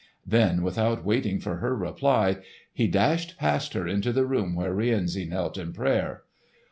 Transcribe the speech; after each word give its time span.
Then 0.25 0.63
without 0.63 1.05
waiting 1.05 1.39
for 1.39 1.57
her 1.57 1.75
reply, 1.77 2.37
he 2.73 2.87
dashed 2.87 3.37
past 3.37 3.73
her 3.73 3.87
into 3.87 4.11
the 4.11 4.25
room 4.25 4.55
where 4.55 4.73
Rienzi 4.73 5.25
knelt 5.25 5.59
in 5.59 5.73
prayer. 5.73 6.23